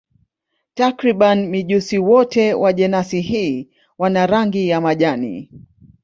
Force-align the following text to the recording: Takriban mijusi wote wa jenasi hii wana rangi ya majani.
Takriban 0.73 1.47
mijusi 1.47 1.97
wote 1.99 2.53
wa 2.53 2.73
jenasi 2.73 3.21
hii 3.21 3.69
wana 3.97 4.27
rangi 4.27 4.69
ya 4.69 4.81
majani. 4.81 5.51